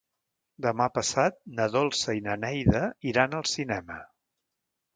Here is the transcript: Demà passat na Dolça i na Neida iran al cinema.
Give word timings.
Demà 0.65 0.87
passat 0.95 1.37
na 1.59 1.67
Dolça 1.75 2.17
i 2.21 2.25
na 2.29 2.39
Neida 2.47 2.81
iran 3.13 3.39
al 3.43 3.47
cinema. 3.53 4.03